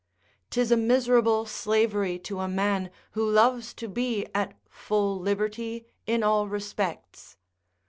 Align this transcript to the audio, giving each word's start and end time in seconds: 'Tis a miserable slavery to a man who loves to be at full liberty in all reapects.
'Tis 0.49 0.71
a 0.71 0.77
miserable 0.77 1.45
slavery 1.45 2.17
to 2.17 2.39
a 2.39 2.47
man 2.47 2.89
who 3.11 3.23
loves 3.23 3.71
to 3.71 3.87
be 3.87 4.25
at 4.33 4.57
full 4.67 5.19
liberty 5.19 5.85
in 6.07 6.23
all 6.23 6.47
reapects. 6.47 7.35